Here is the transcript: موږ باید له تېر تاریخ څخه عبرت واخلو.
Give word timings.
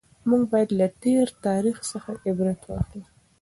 موږ 0.29 0.43
باید 0.51 0.69
له 0.79 0.87
تېر 1.03 1.27
تاریخ 1.45 1.77
څخه 1.91 2.11
عبرت 2.27 2.59
واخلو. 2.65 3.05